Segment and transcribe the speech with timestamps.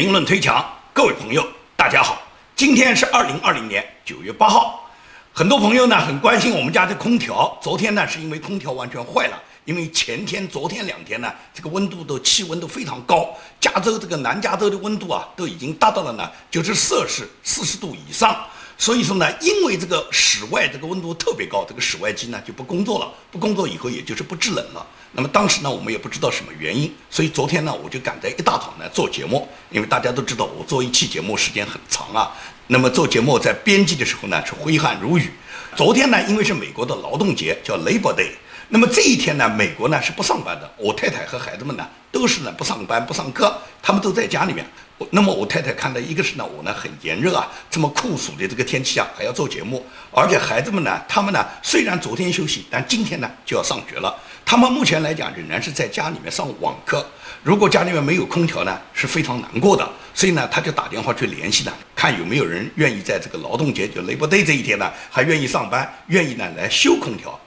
[0.00, 2.22] 评论推墙，各位朋友，大家好，
[2.56, 4.90] 今天是二零二零年九月八号。
[5.30, 18.34] 很多朋友呢很关心我们家的空调，昨天呢是因为空调完全坏了，因为前天、昨天两天呢这个温度都气温都非常高，加州这个南加州的温度啊都已经达到了呢就是摄氏四十度以上。
[18.78, 24.86] 所以说呢，因为这个室外这个温度特别高，这个室外机呢就不工作了，不工作以后也就是不制冷了。
[25.12, 32.30] 那么当时呢，我们也不知道什么原因，所以昨天呢，我就赶在一大早呢做节目，因为大家都知道我做一期节目时间很长啊。
[32.68, 35.28] 那么做节目在编辑的时候呢是挥汗如雨。
[35.74, 38.30] 昨天呢，因为是美国的劳动节，叫 Labor Day，
[38.68, 44.64] 那么这一天呢，美国呢是不上班的，我太太和孩子们呢都是呢不上班不上课，他们都在家里面。
[45.10, 54.14] 那么我太太看到，一个是呢，我呢很炎热啊，这么酷暑的这个天气啊还要做节目，而且孩子们呢，他们呢虽然昨天休息，但今天呢就要上学了。
[54.50, 57.06] 他们目前来讲仍然是在家里面上网课。
[57.44, 59.88] 如果家里面没有空调呢，是非常难过的。
[60.12, 67.38] 所以呢，他就打电话去联系呢，看有没有人愿意在这个劳动节就 Labor Day 这一天呢，还愿意上班，愿意呢来修空调。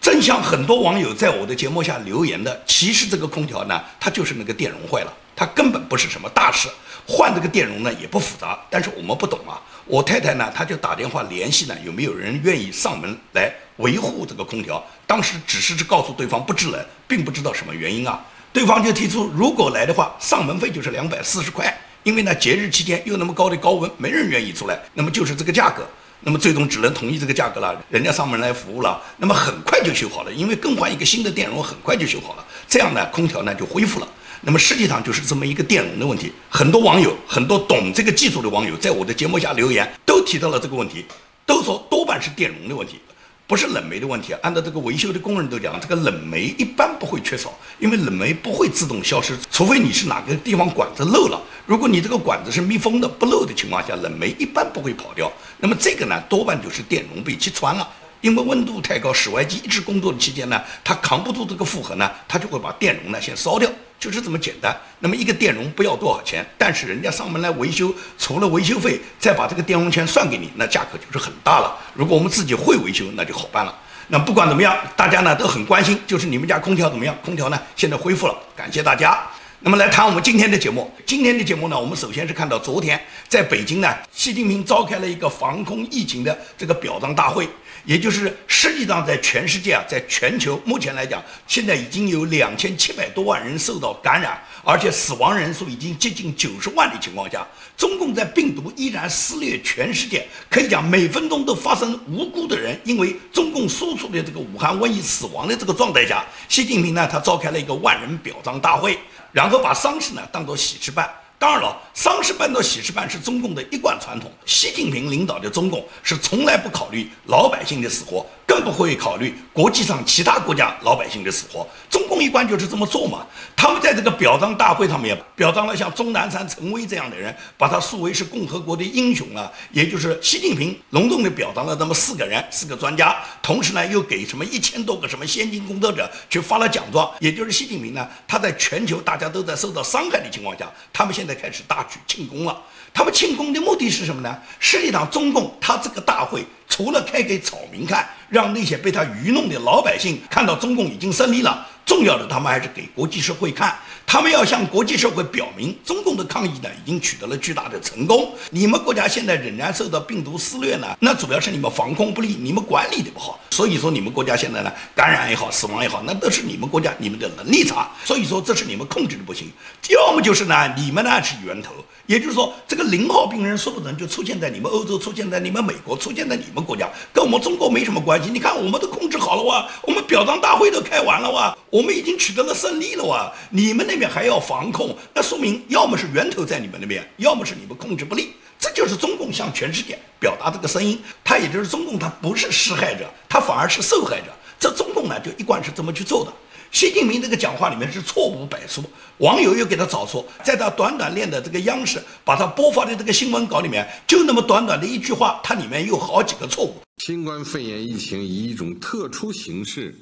[0.00, 6.68] 正像很多网友在我的节目下留言的，其实这个空调呢，它就是那个电容坏了，它根本不是什么大事。
[7.06, 9.62] 换这个电容呢也不复杂，但是我们不懂啊。
[9.88, 14.84] 我太太呢，她就打电话联系呢，有没有人愿意上门来维护这个空调？
[15.06, 18.22] 当时只是告诉对方不制冷，并不知道什么原因啊。
[18.52, 21.74] 对方就提出，如果来的话，上门费就是两百四十块。
[22.04, 25.86] 因为呢，节日期间又那么高的高温，没人愿意出来，那么就是这个价格。
[26.20, 34.08] 那么最终只能同意这个价格了，人家上门来服务了，那么很快就修好了，因为更换一个新的电容很快就修好了，这样呢，空调呢就恢复了。
[34.42, 41.04] 那么实际上就是这么一个电容的问题，很多网友，很多懂这个技术的网友，在我的节目下留言，都提到了这个问题，
[41.44, 43.00] 都说多半是电容的问题，
[43.48, 44.32] 不是冷媒的问题。
[44.40, 51.40] 按照这个维修的工人都讲，这个冷媒一般不会缺少，因为冷媒不会自动消失，除非你是哪个地方管子漏了。
[51.66, 55.30] 如果你这个管子是密封的，不漏的情况下，冷媒一般不会跑掉。
[55.58, 57.86] 那么这个呢，多半就是电容被击穿了，
[58.20, 63.68] 因为温度太高，室外机一直工作的期间呢，它扛不住这个负荷呢，它就会把电容呢先烧掉。
[63.98, 64.76] 就是这么简单。
[65.00, 71.76] 那么一个电容不要多少钱，但是人家上门来维修，除了维修费，再把这个电容钱算给你，那价格就是很大了。
[71.94, 73.74] 如果我们自己会维修，那就好办了。
[74.08, 77.14] 那不管怎么样，大家呢都很关心，就是你们家空调怎么样？
[77.24, 79.22] 空调呢现在恢复了，感谢大家。
[79.60, 80.88] 那么来谈我们今天的节目。
[81.04, 87.48] 今天的节目呢，我们首先是看到昨天在北京呢，习近平召开了一个防控疫情的这个表彰大会。
[87.88, 97.46] 也就是实际上在全世界啊，在全球目前来讲，现在已经有两千七百多万人受到感染，而且死亡人数已经接近九十万的情况下，
[97.78, 108.98] 中共在病毒依然肆虐全世界，可以讲每分钟都发生无辜的人因为中共输出的这个武汉瘟疫死亡的这个状态下，习近平呢，他召开了一个万人表彰大会，
[109.32, 111.10] 然后把丧事呢当做喜事办。
[111.38, 114.30] 当然了，丧事办到喜事办是中共的一贯传统。
[114.44, 118.26] 习近平领导的中共是从来不考虑老百姓的死活。
[118.48, 123.26] 更不会考虑国际上其他国家老百姓的死活，中共一贯就是这么做嘛。
[123.54, 129.52] 他们在这个表彰大会上面表彰了像钟南山、陈薇这样的人，把他树为是共和国的英雄啊。
[129.70, 137.12] 也就是习近平隆重的表彰了那么四个人，四个专家，同时呢又给什么一千多个什么先进工作者去发了奖状。
[137.20, 142.62] 也就是习近平呢，他在全球大家都在受到伤害的情况下，他们现在开始大举庆功了。
[142.94, 144.36] 他们庆功的目的是什么呢？
[144.58, 151.68] 实际上，中共他这个大会除了开给草民看，让那些被他愚弄的老百姓看到中共已经胜利了。
[151.84, 153.78] 重要的，他们还是给国际社会看，
[154.10, 158.32] 他们要向国际社会表明，中共的抗疫呢已经取得了巨大的成功。
[158.50, 163.38] 你们国家现在仍然受到病毒肆虐呢，那主要是你们防控不力，你们管理的不好。
[163.50, 167.90] 所以说，你们国家现在呢，感染也好，死亡也好，那都是你们国家你们的能力差。
[168.02, 169.50] 所以说，这是你们控制的不行。
[169.90, 171.74] 要么就是呢，你们呢是源头，
[172.06, 178.30] 也就是说，这个零号病人说不准就出现在你们欧洲，出现在你们美国，出现在你们国家，跟我们中国没什么关系。
[178.32, 181.54] 你看，我们都控制好了哇，我们表彰大会都开完了哇。
[181.70, 183.30] 我们已经取得了胜利了哇！
[183.50, 188.32] 你们那边还要防控，那说明要么是源头在你们那边，要么是你们控制不力。
[188.58, 191.00] 这就是中共向全世界表达这个声音。
[191.22, 194.26] 他也就是中共，他不是施害者，他反而是受害者。
[194.58, 196.32] 这中共呢，就一贯是这么去做的。
[196.70, 198.82] 习近平这个讲话里面是错误百出，
[199.18, 206.74] 网友又给他找错，在他短短练的这个央视把他播发的这个新闻稿里面，就那么短短的一句话，它里面有好几个错误。
[206.98, 209.94] 新冠肺炎疫情以一种特殊形式。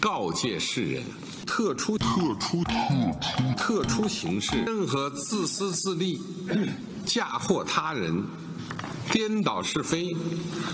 [0.00, 1.04] 告诫世人，
[1.46, 2.06] 特殊特
[2.40, 6.22] 殊特殊特殊形式，任何自私自利、
[7.04, 8.24] 嫁祸他人、
[9.12, 10.16] 颠倒是非、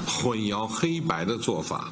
[0.06, 1.90] 混淆黑白的做法，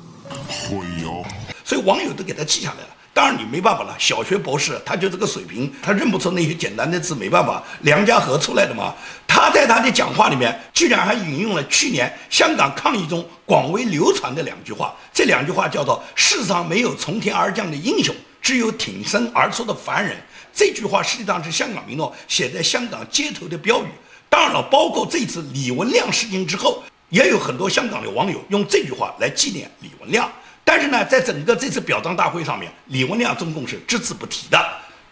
[0.48, 1.26] 混淆。
[1.64, 2.88] 所以网友都给他记下来了。
[3.14, 8.92] 当然你没办法了，小学博士他就这个水平，他认不出那些简单的字，没办法，梁家河出来的嘛。
[9.28, 18.12] 他在他的讲话里面居然还引用了去年香港抗议中广为流传的两句话，这两句话叫做“世上没有从天而降的英雄，
[18.42, 20.16] 只有挺身而出的凡人”。
[20.52, 23.86] 这句话实际上是香港民众写在香港街头的标语。
[24.28, 30.28] 当然了，包括这次李文亮事件之后，也有很多香港的网友用这句话来纪念李文亮。
[30.64, 34.58] 但是呢，在整个这次表彰大会上面，李文亮中共是只字不提的。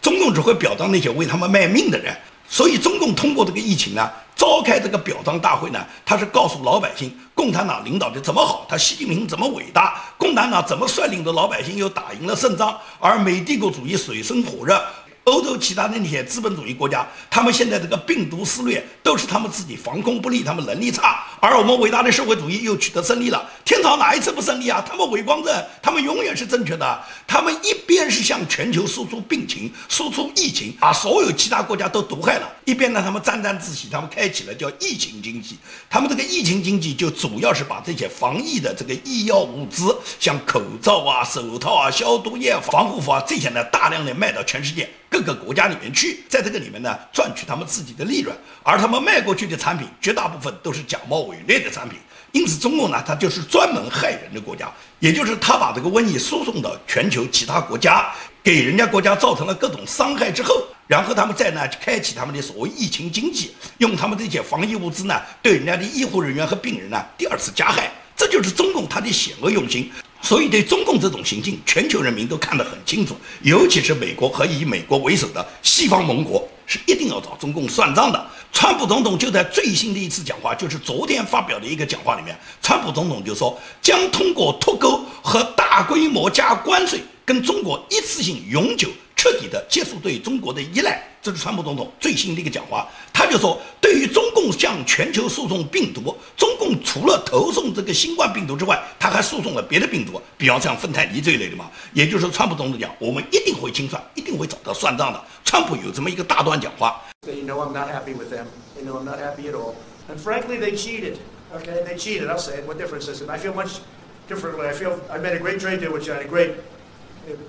[0.01, 2.13] 中共只会表彰那些为他们卖命的人。
[2.49, 14.83] 所以，中共通过这个疫情呢，召开这个表彰大会呢，他是告诉老百姓，共产党领导的怎么好，他习近平怎么伟大，共产党怎么率领着老百姓又打赢了胜仗，而美帝国主义水深火热。
[15.25, 21.23] 欧洲其他的那些资本主义国家，他们现在这个病毒肆虐，都是他们自己防控不力，他们能力差。
[21.39, 23.49] 而我们伟大的社会主义又取得胜利了。
[23.63, 24.83] 天朝哪一次不胜利啊？
[24.85, 27.03] 他们伪光正，他们永远是正确的。
[27.25, 35.57] 他们一边是向全球输出病情、输出疫情，把所有其他国家都毒害了；一边呢，他们沾沾自喜，他们开启了叫疫情经济。
[35.89, 44.89] 他们这个疫情经济就主要是把这些防疫的这个医药物资，像口罩啊、手套啊、消毒液、防护服啊这些呢，大量的卖到全世界。
[45.13, 51.99] 各个国家里面去，在这个里面呢赚取他们自己的利润，而他们卖过去的产品绝大部分都是假冒伪劣的产品，
[52.31, 58.11] 因此中共呢，它就是专门害人的国家，也就是他把这个瘟疫输送到全球其他国家，
[58.41, 69.91] 给人家国家造成了各种伤害之后，然后他们再呢开启他们的所谓疫情经济，用他们这些防疫物资呢对人家的医护人员和病人呢第二次加害，这就是中共他的险恶用心。
[70.21, 78.25] 所以，对中共这种行径，全球人民都看得很清楚，尤其是美国和以美国为首的西方盟国，是一定要找中共算账的。
[78.53, 88.87] 川普总统就在最新的一次讲话，就是昨天发表的一个讲话里面，川普总统就说，将通过脱钩和大规模加关税，跟中国一次性永久。
[89.15, 92.85] 彻底的结束对中国的依赖，这是川普总统最新的一个讲话。
[93.13, 101.69] 他就说，对于中共向全球输送病毒，中共除了投送这个新冠病毒之外，他还输送了别的病毒，比方像芬太尼这一类的嘛。
[101.93, 105.21] 也就是川普总统讲，我们一定会清算，一定会找到算账的。
[105.45, 107.01] 川普有这么一个大段讲话。
[107.27, 108.45] You know I'm not happy with them.
[108.77, 109.75] You know I'm not happy at all.
[110.09, 111.17] and frankly they cheated
[111.55, 113.79] okay they cheated i'll say what difference is it i feel much
[114.27, 116.23] differently I feel I made a great trade deal with China.
[116.25, 116.55] Great.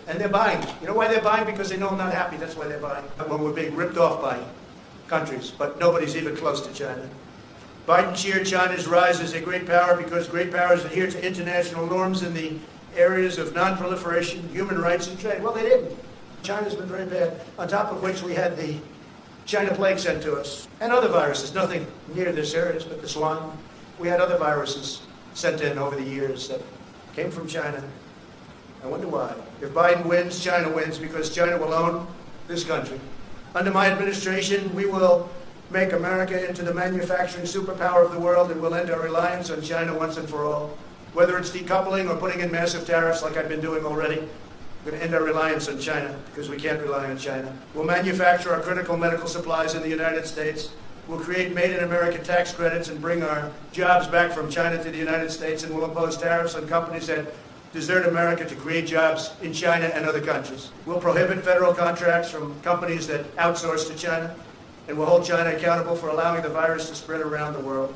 [0.08, 0.60] And they're buying.
[0.80, 1.46] You know why they're buying?
[1.46, 2.36] Because they know I'm not happy.
[2.36, 3.04] That's why they're buying.
[3.28, 4.38] When we're being ripped off by
[5.08, 7.08] countries, but nobody's even close to China.
[7.86, 12.22] Biden cheered China's rise as a great power because great powers adhere to international norms
[12.22, 12.56] in the
[12.96, 15.42] areas of non-proliferation, human rights, and trade.
[15.42, 15.94] Well, they didn't.
[16.42, 17.40] China's been very bad.
[17.58, 18.76] On top of which, we had the
[19.44, 21.54] China plague sent to us and other viruses.
[21.54, 23.50] Nothing near this serious, but the swine.
[23.98, 25.02] We had other viruses
[25.34, 26.62] sent in over the years that
[27.14, 27.82] came from China.
[28.82, 29.34] I wonder why.
[29.60, 32.06] If Biden wins, China wins because China will own
[32.48, 33.00] this country.
[33.54, 35.28] Under my administration, we will
[35.70, 39.62] make America into the manufacturing superpower of the world and we'll end our reliance on
[39.62, 40.76] China once and for all.
[41.12, 44.28] Whether it's decoupling or putting in massive tariffs like I've been doing already,
[44.84, 47.56] we're going to end our reliance on China because we can't rely on China.
[47.74, 50.70] We'll manufacture our critical medical supplies in the United States.
[51.08, 54.90] We'll create made in America tax credits and bring our jobs back from China to
[54.90, 57.26] the United States, and we'll impose tariffs on companies that
[57.72, 60.70] desert America to create jobs in China and other countries.
[60.86, 64.34] We'll prohibit federal contracts from companies that outsource to China,
[64.88, 67.90] and we'll hold China accountable for allowing the virus to spread around the world.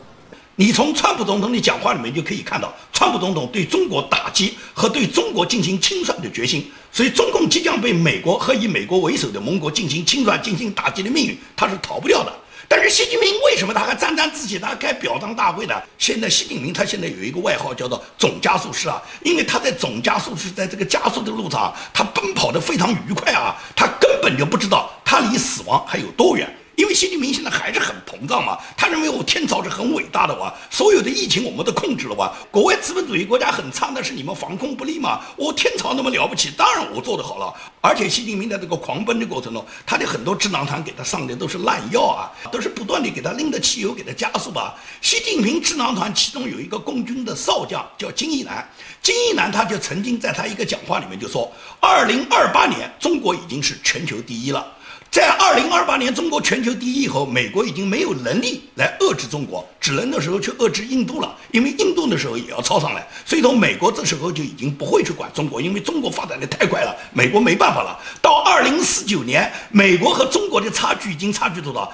[0.56, 6.70] 你从川普总统的讲话里面就可以看到，川普总统对中国打击和对中国进行清算的决心。
[6.90, 12.32] 所以，中共即将被美国和以美国为首的盟国进行清算、进行打击的命运，他是逃不掉的。
[12.66, 15.74] 但是习近平为什么他还沾沾自喜，他还开表彰大会呢？
[15.96, 26.52] 现在习近平他现在有一个外号叫做“总加速师”啊，因为他在总加速师在这个加速的路上，他奔跑的非常愉快啊，他根本就不知道他离死亡还有多远。
[26.78, 37.52] 因为习近平现在还是很膨胀嘛，他认为我天朝是很伟大的哇，所有的疫情我们都控制了哇，国外资本主义国家很差，但是你们防控不力嘛，我天朝那么了不起，当然我做得好了。
[37.80, 44.76] 而且习近平在这个狂奔的过程中，他的很多智囊团给他上的都是烂药啊，都是不断的给他拎着汽油给他加速吧。
[45.00, 48.64] 习近平智囊团其中有一个共军的少将叫金一南，
[49.02, 54.64] 金一南他就曾经在他一个讲话里面就说，二零二八年中国已经是全球第一了。
[55.10, 67.98] 在二零二八年，中国全球第一以后，美国已经没有能力来遏制中国，只能那时候去遏制印度了，因为印度那时候也要超上来，所以说美国这时候就已经不会去管中国，因为中国发展的太快了，美国没办法了。
[68.20, 71.90] 到二零四九年，美国和中国的差距已经差距多少？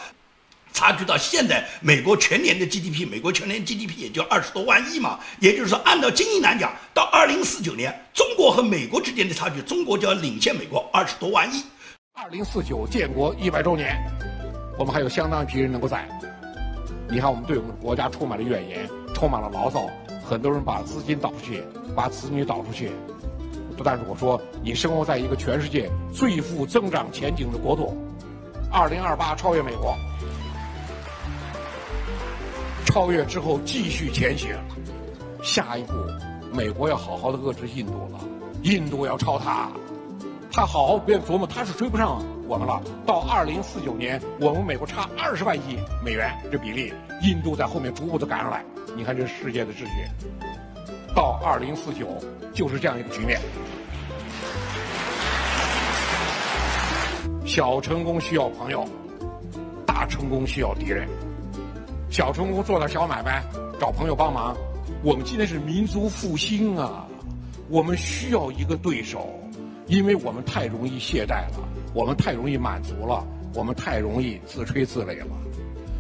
[0.73, 5.21] 差距到现在美国全年的 GDP，美国全年 GDP 也就二十多万亿嘛。
[5.39, 11.63] 也就是说，按照金一南讲，到二零四九年，中国和美国之间的差距，中国就要领先美国二十多万亿。
[12.17, 13.93] 二零四九建国一百周年，
[14.79, 16.09] 我们还有相当一批人能够在。
[17.09, 19.85] 你看，我们对我们国家充满了怨言，充满了牢骚，
[20.25, 21.65] 很多人把资金倒出去，
[21.97, 22.93] 把子女倒出去。
[23.77, 27.97] 不但是我说，你生活在一个全世界最富增长前景的国度，
[28.71, 29.97] 二零二八超越美国，
[32.87, 34.55] 超越之后继续前行，
[35.43, 35.93] 下一步，
[36.53, 38.21] 美国要好好的遏制印度了，
[38.63, 39.69] 印度要超它。
[40.57, 42.81] 他好好别琢磨，他是追不上我们了。
[43.05, 48.65] 到二零四九年，我们美国差二十万亿美元这比例，印度在后面逐步的赶上来。
[48.97, 49.91] 你看这世界的秩序，
[51.13, 52.07] 到二零四九
[52.53, 53.41] 就是这样一个局面。
[57.45, 58.87] 小成功需要朋友，
[59.85, 61.09] 大成功需要敌人。
[62.13, 63.43] 小成功做点小买卖，
[63.81, 64.57] 找朋友帮忙。
[65.03, 67.05] 我们今天是民族复兴啊，
[67.69, 69.41] 我们需要一个对手。
[69.87, 73.25] 因为我们太容易懈怠了，我们太容易满足了，
[73.55, 75.27] 我们太容易自吹自擂了。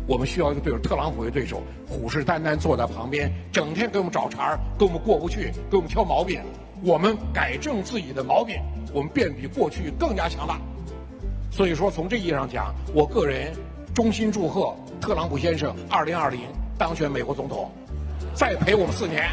[0.06, 6.40] 我们需要一个对手，特朗普的对手，虎视眈眈坐在旁边，整天给我们找茬儿，跟我们过不去，给我们挑毛病。
[6.82, 8.56] 我们改正自己的毛病，
[8.92, 10.60] 我们变比过去更加强大。
[11.50, 13.54] 所以说，从这意义上讲，我个人
[13.94, 16.40] 衷心祝贺特朗普先生二零二零
[16.76, 17.70] 当选美国总统，
[18.34, 19.24] 再陪我们四年，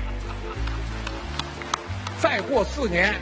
[2.21, 3.13] 再过四年。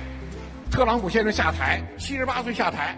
[0.72, 2.96] 特朗普先生下台，七十八岁下台，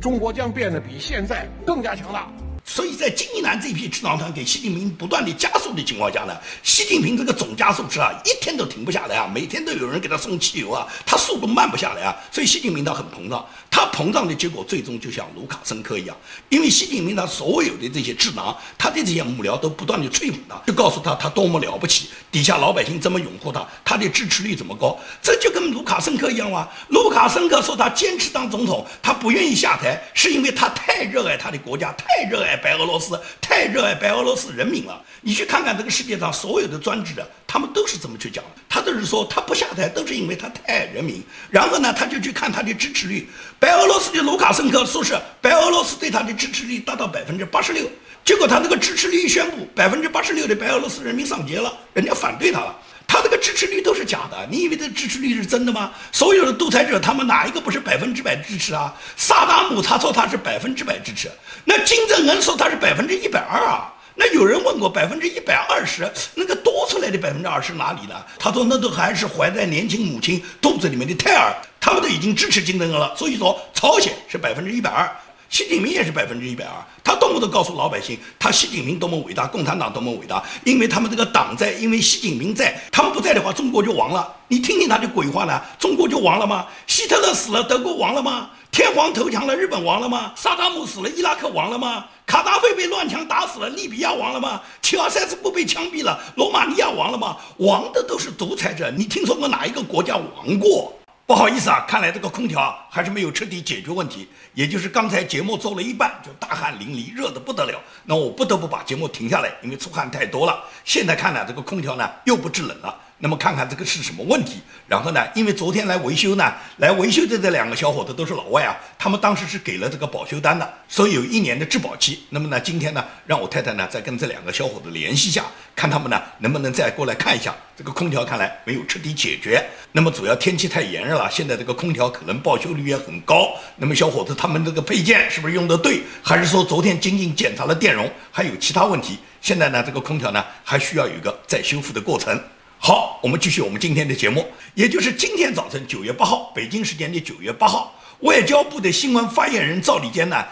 [0.00, 2.28] 中国将变得比现在更加强大。
[2.68, 16.14] 所以在金一南这批智囊团给习近平不断的加速的情况下呢，习近平这个总加速车啊，一天都停不下来啊，每天都有人给他送汽油啊，他速度慢不下来啊，所以习近平他很膨胀，他膨胀的结果最终就像卢卡申科一样，
[16.50, 26.68] 因为习近平他所有的这些智囊，他的这些幕僚都不断的吹捧他，就告诉他他多么了不起，底下老百姓怎么拥护他，他的支持率怎么高，这就跟卢卡申科一样啊。
[26.90, 32.57] 卢卡申科说他坚持当总统，他不愿意下台，是因为他太热爱他的国家，太热爱。
[32.58, 38.50] 白俄罗斯太热爱白俄罗斯人民了，你去看看这个世界上所有的专制的，他们都是这么去讲的。
[38.68, 41.22] 他都是说他不下台，都是因为他太爱人民。
[41.50, 43.28] 然后呢，他就去看他的支持率。
[43.58, 47.88] 白俄罗斯的卢卡申科说是白俄罗斯对他的支持率达到百分之八十六，
[48.24, 52.76] 结果他那个支持率一宣布，百分之八十六的白俄罗斯人民上街了，人家反对他了。
[53.08, 55.90] 他这个支持率都是假的，你以为这支持率是真的吗？
[56.12, 58.94] 所有的独裁者，他们哪一个不是百分之百支持啊？
[59.16, 61.28] 萨达姆他说他是百分之百支持，
[61.64, 63.92] 那金正恩说他是百分之一百二啊。
[64.14, 68.26] 那有人问过百分之一百二十，那个多出来的百分之二十哪里的？
[68.38, 73.16] 他说那都还是怀在年轻母亲肚子里面的胎儿，他们都已经支持金正恩了。
[73.16, 75.10] 所以说朝鲜是百分之一百二。
[75.48, 84.30] 习近平也是百分之一百二，他动不动告诉老百姓，他习近平多么伟大，共产党多么伟大，因为他们这个党在，因为习近平在，他们不在的话，中国就亡了。
[84.48, 85.60] 你听听他的鬼话呢？
[85.78, 86.66] 中国就亡了吗？
[86.86, 88.50] 希特勒死了，德国亡了吗？
[88.70, 90.32] 天皇投降了，日本亡了吗？
[90.36, 92.04] 萨达姆死了，伊拉克亡了吗？
[92.26, 94.60] 卡扎菲被乱枪打死了，利比亚亡了吗？
[94.82, 97.36] 齐尔塞斯布被枪毙了，罗马尼亚亡了吗？
[97.56, 100.92] 亡的都是独裁者，你听说过哪一个国家亡过？
[101.28, 104.26] 不好意思啊，看来这个空调还是没有彻底解决问题。
[104.54, 107.78] 也就是刚才节目做了一半，就大汗淋漓，热得不得了。
[108.06, 110.64] 那我不得不把节目停下来，因为出汗太多了。
[110.86, 112.98] 现在看来，这个空调呢又不制冷了。
[113.20, 114.60] 那么看看这个是什么问题？
[114.86, 122.20] 然后呢，因为昨天来维修呢，来维修的这两个小伙子都是老外啊，他们当时是给了这个保修单的，所以有一年的质保期。
[122.30, 125.44] 那么呢，今天呢，让我太太呢再跟这两个小伙子联系一下，
[125.74, 128.24] 看他们呢能不能再过来看一下这个空调。
[128.24, 129.64] 看来没有彻底解决。
[129.90, 133.48] 那么主要天气太炎热了，现在这个空调可能报修率也很高。
[133.76, 139.18] 那么小伙子他们这个配件是不是用的对，还是说昨天仅仅检查了电容，还有其他问题？
[139.40, 142.38] 现在呢，这个空调呢还需要有一个再修复的过程。
[142.80, 150.44] 好，我们继续我们今天的节目，也就是今天早晨九月八号，北京时间的九月八号，外交部的新闻发言人赵立坚呢，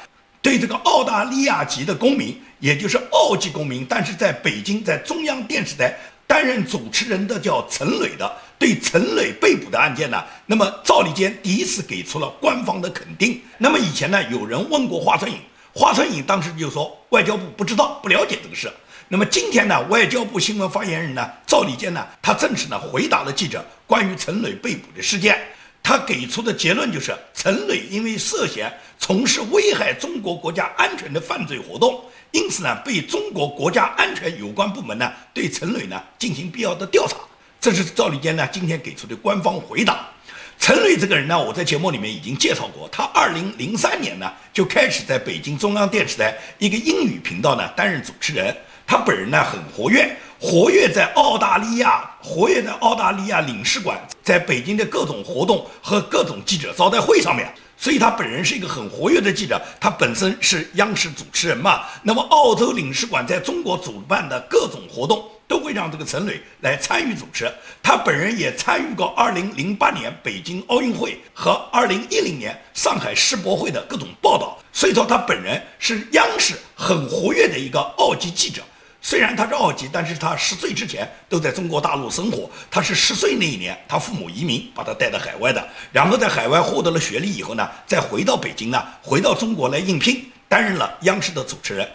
[0.42, 13.40] 对这个澳大利亚籍的公民，也就是澳籍公民，但是在北京在中央电视台担任主持人的叫陈磊的，对陈磊被捕的案件呢，那么赵立坚第一次给出了官方的肯定。
[13.56, 15.38] 那么以前呢，有人问过华春莹，
[15.78, 18.72] 华春莹当时就说外交部不知道，不了解这个事。
[19.08, 25.38] 那么今天呢，外交部新闻发言人呢赵立坚呢，他正式呢回答了记者关于陈磊被捕的事件。
[25.82, 37.18] 他给出的结论就是，陈磊因为涉嫌从事危害中国国家安全的犯罪活动，因此呢被中国国家安全有关部门呢对陈磊呢进行必要的调查。
[37.60, 40.08] 这是赵立坚呢今天给出的官方回答。
[40.58, 48.56] 陈瑞这个人呢，我在节目里面已经介绍过，他二零零三年呢就开始在北京中央电视台一个英语频道呢担任主持人。
[48.86, 57.52] 他本人呢很活跃，活跃在澳大利亚，活跃在澳大利亚领事馆，在北京的各种活动和各种记者招待会上面。
[57.78, 61.84] 所以他本人是一个很活跃的记者，他本身是央视主持人嘛。
[62.02, 67.52] 那么澳洲领事馆在中国主办的各种活动，都会让这个陈磊来参与主持。
[67.82, 74.58] 他本人也参与过2008年北京奥运会和2010年上海世博会的各种报道。
[74.72, 78.62] 所以说他本人是央视很活跃的一个澳籍记者。
[79.08, 82.50] 虽然他是澳籍，但是他十岁之前都在中国大陆生活。
[82.68, 91.88] 他是十岁那一年，他父母移民把他带到海外的，然后在海外获得了学历以后呢，再回到北京呢，回到中国来应聘，担任了央视的主持人。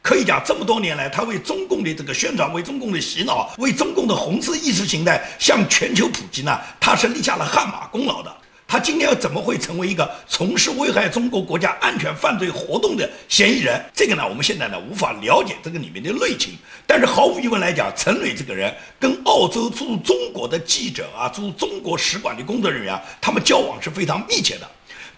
[0.00, 8.34] 可以讲，这么多年来，他为中共的这个宣传，为中共的洗脑，为中共的红色意识形态向全球普及呢，他是立下了汗马功劳的。
[8.74, 13.80] 他今天怎么会成为一个从事危害中国国家安全犯罪活动的嫌疑人？
[13.94, 16.54] 这个呢，我们现在呢无法了解这个里面的内情。
[16.84, 24.68] 但是毫无疑问来讲，陈磊这个人跟澳洲驻中国的记者啊，驻中国使馆的工作人员，他们交往是非常密切的。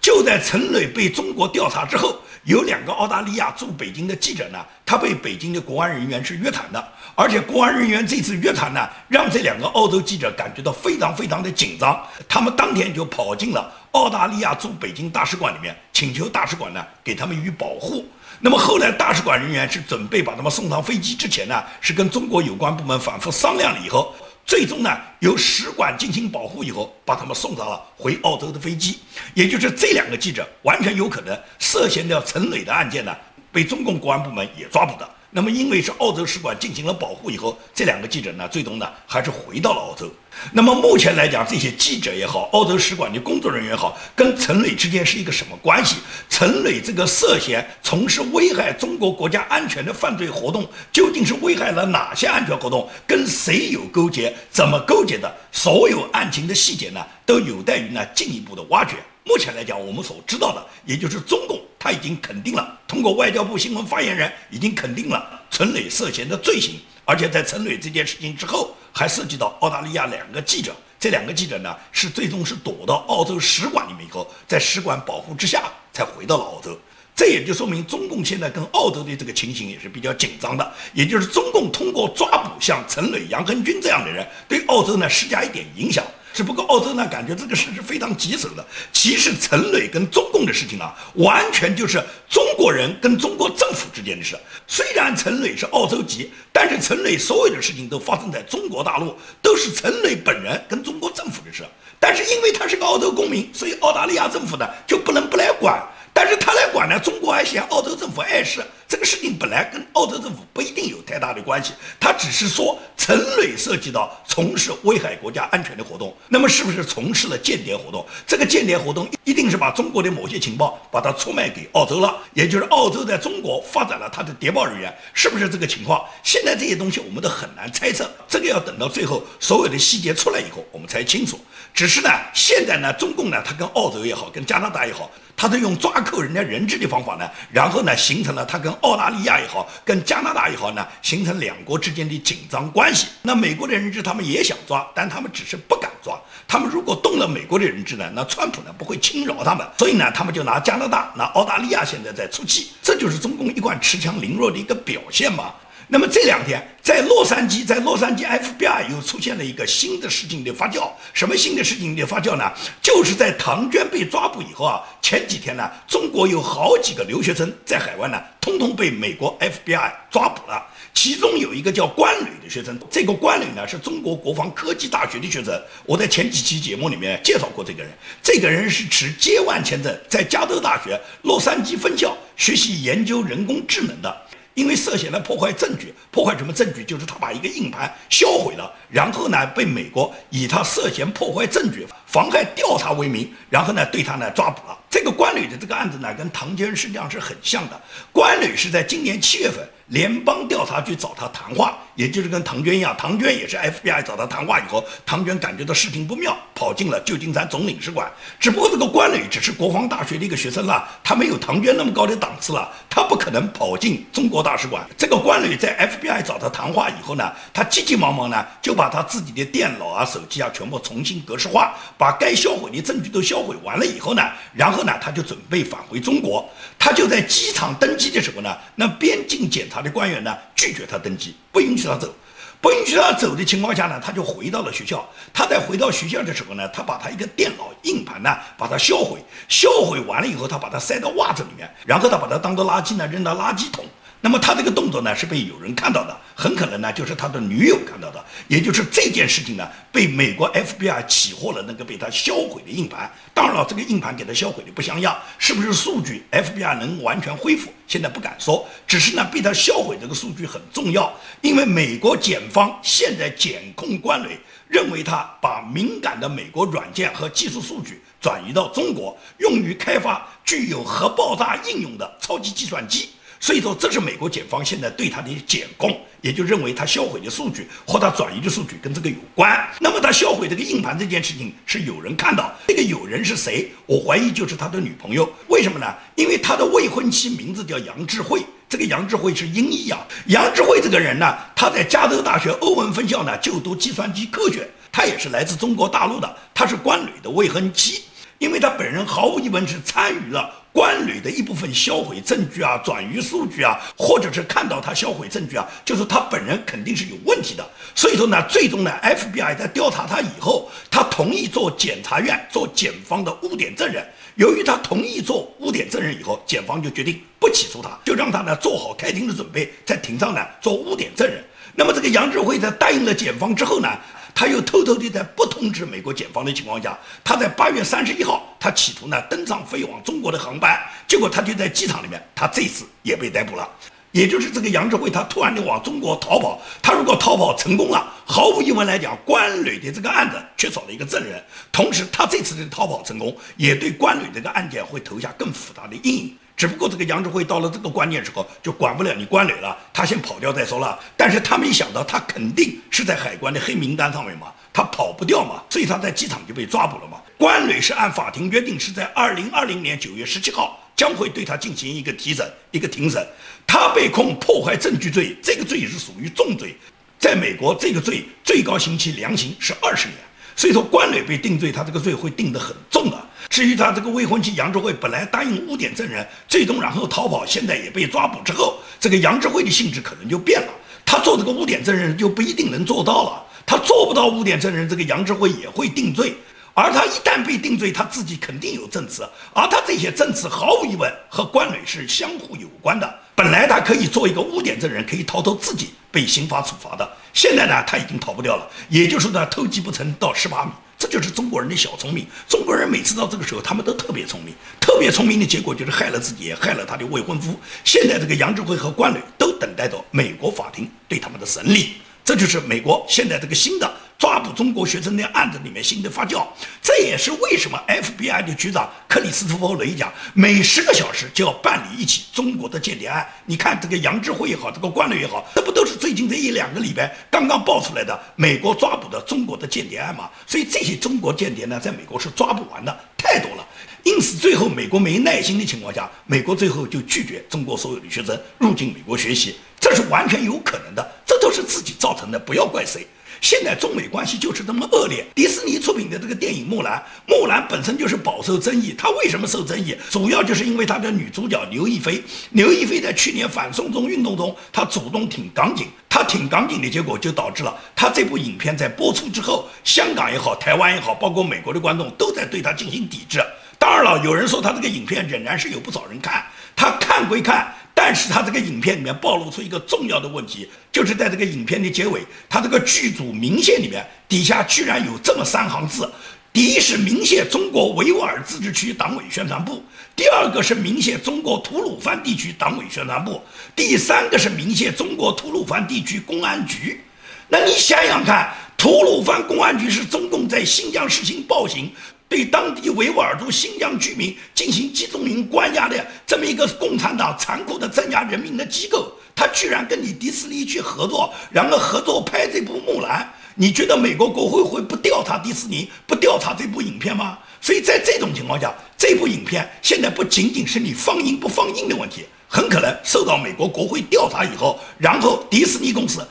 [0.03, 2.15] 就在陈磊被中国调查之后，
[2.47, 6.93] 有两个澳大利亚驻北京的记者呢，他被北京的国安人员是约谈的。
[7.17, 12.01] 而且国安人员这次约谈呢，让这两个澳洲记者感觉到非常非常的紧张。
[12.29, 18.07] 他们当天就跑进了澳大利亚驻北京大使馆里面，请求大使馆呢给他们予以保护。
[18.39, 24.15] 那么后来大使馆人员是准备把他们送上飞机之前呢，是跟中国有关部门反复商量了以后，
[24.47, 29.01] 最终呢由使馆进行保护以后，把他们送上了回澳洲的飞机。
[29.35, 33.15] 也就是这两个记者完全有可能涉嫌掉陈磊的案件呢，
[33.51, 35.11] 被中共公安部门也抓捕的。
[35.31, 40.09] 那么，因为是澳洲使馆进行了保护以后，这两个记者呢，最终呢还是回到了澳洲。
[40.53, 45.97] 那么目前来讲，这些记者也好，澳洲使馆的工作人员也好，跟陈磊之间是一个什么关系？
[46.29, 52.89] 陈磊这个涉嫌从事危害中国国家安全的犯罪活动，究竟是危害了哪些安全活动？
[53.07, 54.35] 跟谁有勾结？
[54.51, 55.33] 怎么勾结的？
[55.53, 58.97] 所有案情的细节呢，都有待于呢进一步的挖掘。
[59.25, 76.77] 目前来讲，我们所知道的，也就是中共他已经肯定了，通过外交部新闻发言人已经肯定了陈磊涉嫌的罪行，而且在陈磊这件事情之后，还涉及到澳大利亚两个记者，这两个记者呢是最终是躲到澳洲使馆里面以后，在使馆保护之下才回到了澳洲，
[77.15, 86.05] 这也就说明中共现在跟澳洲的这个情形也是比较紧张的，也就是中共通过抓捕像陈磊、杨恒军这样的人，对澳洲呢施加一点影响。
[86.37, 88.63] 只不过澳洲呢，感觉这个事是非常棘手的。
[88.93, 94.39] 其实陈磊跟中共的事情啊，完全就是中国人跟中国政府之间的事。
[94.67, 101.65] 虽然陈磊是澳洲籍，但是陈磊所有的事情都发生在中国大陆，都是陈磊本人跟中国政府的事。
[101.99, 105.83] 但是因为他是个澳洲公民，所以澳大利亚政府呢就不能不来管。
[106.17, 108.65] 但是他来管呢，中国还嫌澳洲政府碍事。
[108.89, 118.07] 这个事情本来跟澳洲政府不一定有太大的关系，他只是说陈磊涉及到从事危害国家安全的活动，那么是不是从事了间谍活动？
[118.27, 126.03] 这个间谍活动一定是把中国的某些情报把它出卖给澳洲了，也就是澳洲在中国发展了他的谍报人员，是不是这个情况？
[126.23, 131.39] 现在这些东西我们都很难猜测，这个要等到最后所有的细节出来以后，我们才清楚。
[131.77, 135.11] 只是呢，现在呢，中共呢，他跟澳洲也好，跟加拿大也好。
[135.37, 143.09] 他都用抓扣人家人质的方法呢，然后呢，形成了他跟澳大利亚也好，跟加拿大也好呢，形成两国之间的紧张关系。
[143.21, 146.19] 那美国的人质他们也想抓，但他们只是不敢抓。
[146.49, 155.53] 他们如果动了美国的人质呢，那川普呢不会轻饶他们，所以呢，他们就拿加拿大、拿澳大利亚现在在出气，这就是中共一贯恃强凌弱的一个表现嘛。
[155.89, 160.91] 那么这两天，在洛杉矶，在洛杉矶 FBI 又出现了一个新的事情的发酵。
[161.13, 162.51] 什么新的事情的发酵呢？
[162.83, 170.61] 就是在唐娟被抓捕以后啊，前几天呢，中国有好几个留学生在海外呢，通通被美国 FBI 抓捕了。
[170.93, 175.55] 其中有一个叫关磊的学生，这个关磊呢是中国国防科技大学的学生。
[175.85, 184.23] 我在前几期节目里面介绍过这个人，这个人是持 J1 签证，在加州大学洛杉矶分校学习研究人工智能的。
[184.57, 186.83] 因为涉嫌了破坏证据，破坏什么证据？
[186.83, 194.77] 就是他把一个硬盘销毁了，然后呢，被美国以他涉嫌破坏证据妨害调查为名，然后呢对他呢抓捕了。
[194.89, 197.81] 这个关旅的这个案子呢，跟唐娟实际上是很像的。
[198.13, 208.11] 关旅是在今年七月份，联邦调查局找他谈话，也就是跟唐娟一样，唐娟也是 FBI 找他谈话以后，唐娟感觉到事情不妙，跑进了旧金山总领事馆。
[208.41, 214.87] 只不过这个关旅只是国防大学的一个学生了，他没有唐娟那么高的档次了，他不可能跑进中国大使馆。
[214.97, 224.23] 这个关旅在 FBI 找他谈话以后呢，他急急忙忙呢就把他自己的电脑啊、手机啊全部重新格式化，把该销毁的证据都销毁完了以后呢，
[224.55, 224.76] 然后。
[224.77, 232.15] 后呢他就准备返回中国，他就在机场登机的时候呢，那边境检查的官员呢拒绝他登机，不允许他走，
[232.61, 235.09] 不允许他走的情况下呢，他就回到了学校。
[235.33, 243.85] 他在回到学校的时候呢，他把他一个电脑硬盘呢把它销毁，销毁完了以后，他把它塞到袜子里面，然后他把它当做垃圾呢扔到垃圾桶。
[244.23, 253.11] 那么他这个动作呢是被有人看到的，很可能呢就是他的女友看到的，也就是这件事情呢被美国 FBI 起获了那个被他销毁的硬盘。
[253.33, 258.69] 当然了，这个硬盘给他销毁的不像样，是不是数据 FBI 能完全恢复，现在不敢说。
[258.87, 273.09] 只是呢被他销毁这个数据很重要，因为美国检方现在检控关磊，认为他把敏感的美国软件和技术数据转移到中国，用于开发具有核爆炸应用的超级计算机。
[273.39, 279.69] 所以说，这是美国检方现在对他的检控，也就认为他销毁的数据或他转移的数据跟这个有关。
[279.79, 283.71] 那么他销毁这个硬盘这件事情是有人看到，这个有人是谁？
[283.85, 285.31] 我怀疑就是他的女朋友。
[285.49, 285.87] 为什么呢？
[286.15, 290.01] 因为他的未婚妻名字叫杨智慧，这个杨智慧是音译啊。
[290.27, 298.03] 杨智慧这个人呢，他在加州大学欧文分校呢就读计算机科学，他也是来自中国大陆的，他是关磊的未婚妻。
[298.39, 307.67] 因为他本人毫无疑问是参与了关旅的一部分销毁证据啊、转移数据啊，或者是看到他销毁证据啊，就是他本人肯定是有问题的。
[307.95, 314.07] 所以说呢，最终呢，FBI 在调查他以后，他同意做检察院、做检方的污点证人。
[314.35, 321.43] 由于他同意做污点证人以后，检方就决定不起诉他，就让他呢做好开庭的准备，在庭上呢做污点证人。
[321.75, 323.89] 那么这个杨志辉在答应了检方之后呢？
[324.37, 333.67] 他又偷偷地在不通知美国检方的情况下，他在八月三十一号，他企图呢登上飞往中国的航班，结果他就在机场里面，他这次也被逮捕了。
[334.13, 346.37] 也就是这个杨志辉，他突然的往中国逃跑，他如果逃跑成功了，毫无疑问来讲，关磊的这个案子缺少了一个证人，同时他这次的逃跑成功，也对关磊这个案件会投下更复杂的阴影。
[346.57, 350.99] 只不过这个杨志辉到了这个关键时候就管不了你关磊了，他先跑掉再说了。
[351.17, 357.21] 但是他没想到他肯定是在海关的黑名单上面嘛，他跑不掉嘛，所以他在机场就被抓捕了嘛。
[357.37, 363.23] 关磊是按法庭约定是在二零二零年九月十七号将会对他进行一个提审一个庭审。
[363.67, 366.75] 他被控破坏证据罪，这个罪是属于重罪，
[367.19, 370.17] 在美国这个罪最高刑期量刑是二十年。
[370.55, 373.27] 所以说关磊被定罪，他这个罪会定得很重的。
[373.57, 380.69] 至于他这个未婚妻杨智慧，本来答应污点证人，最终然后逃跑，现在也被抓捕之后，这个杨智慧的性质可能就变了。
[381.07, 386.37] 他做这个污点证人就不一定能做到了，他做不到污点证人，这个杨智慧也会定罪。
[386.75, 393.19] 而他一旦被定罪，他自己肯定有证词，而他这些证词毫无疑问和关磊是相互有关的。
[393.35, 398.69] 本来他可以做一个污点证人，可以逃脱自己被刑法处罚的，现在呢他已经逃不掉了。
[398.91, 402.27] 也就是说呢，偷鸡不成到十八米，这就是中国人的小聪明。
[402.49, 407.59] 中国人每次到这个时候，他们都特别聪明，特别聪明的结果就是害了自己，也害了他的未婚夫。
[407.85, 411.95] 现在这个杨志辉和关磊都等待着美国法庭对他们的审理，
[412.27, 413.91] 这就是美国现在这个新的。
[414.19, 416.43] 抓捕中国学生的案子里面新的发酵，
[416.81, 423.29] 这也是为什么 FBI 的局长克里斯托弗雷讲，每十个小时就要办理一起中国的间谍案。
[423.45, 430.31] 你看这个杨志辉也好，这个关磊也好，这不都是最近这一两个礼拜刚刚爆出来的美国抓捕的中国的间谍案吗？
[430.47, 433.67] 所以这些中国间谍呢，在美国是抓不完的，太多了。
[434.07, 443.05] 因此最后美国没耐心的情况下，美国最后就拒绝中国所有的学生入境美国学习，这是完全有可能的，这都是自己造成的，不要怪谁。
[443.41, 445.27] 现在中美关系就是这么恶劣。
[445.35, 448.95] 迪士尼出品的这个电影《木兰》，木兰本身就是饱受争议。
[448.97, 449.97] 它为什么受争议？
[450.09, 452.23] 主要就是因为它的女主角刘亦菲。
[452.53, 455.89] 刘亦菲在去年反送中运动中，她主动挺港警。
[456.09, 463.45] 她挺港警的结果，就导致了她这部影片在播出之后，香港也好，台湾也好，包括美国的观众都在对她进行抵制。
[463.87, 466.45] 当然了，有人说他这个影片仍然是有不少人看。
[466.75, 467.73] 他看归看。
[467.95, 476.13] 但是他这个影片里面暴露出一个重要的问题，就是在这个影片的结尾，他这个剧组明线里面底下居然有这么三行字：
[476.53, 479.83] 第一是明谢中国维吾尔自治区党委宣传部，
[480.15, 483.41] 第二个是明谢中国吐鲁番地区党委宣传部，
[483.75, 487.01] 第三个是明谢中国吐鲁番地区公安局。
[487.49, 491.91] 那你想想看，吐鲁番公安局是中共在新疆实行暴行，
[492.29, 503.23] 对当地维吾尔族新疆居民进行集中营关押的这么一个共产党残酷的镇压人民的机构，他居然跟你迪士尼去合作，然后合作拍这部《木兰》，
[503.55, 507.39] 你觉得美国国会会不调查迪士尼，不调查这部影片吗？
[507.61, 516.27] 所以在这种情况下，这部影片现在不仅仅是你放映不放映的问题，很可能受到美国国会调查以后，然后迪士尼公司。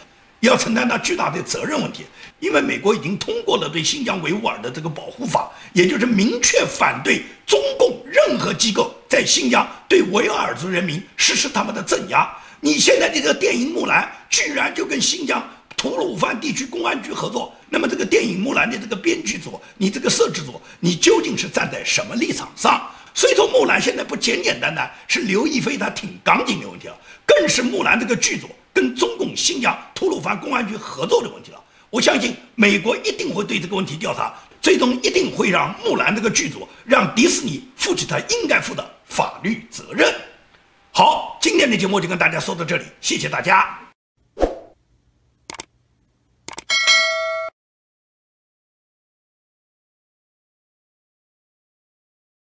[0.45, 2.05] 要承担他巨大的责任问题，
[2.39, 12.29] 因为美国已经通过了对新疆维吾尔的这个保护法，也就是明确反对中共任何机构在新疆对维吾尔族人民实施他们的镇压。
[12.62, 22.89] 你现在这个电影《木兰》居然就跟新疆吐鲁番地区公安局合作，那么这个电影《木兰》的这个编剧组，你这个摄制组，你究竟是站在什么立场上？
[23.13, 28.49] 所以说，《木兰》现在不简简单单是刘亦菲她挺刚劲的问题了，更是《木兰》这个剧组。
[28.75, 40.13] 跟中共新疆吐鲁番公安局合作的问题了，我相信美国一定会对这个问题调查，最终一定会让木兰这个剧组让迪士尼负起他应该负的法律责任。
[40.91, 43.85] 好，今天的节目就跟大家说到这里，谢谢大家。